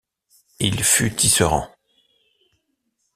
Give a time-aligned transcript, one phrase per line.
[0.59, 1.69] Il fut tisserand.